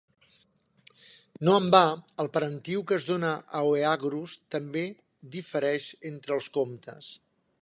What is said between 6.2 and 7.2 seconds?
els comptes.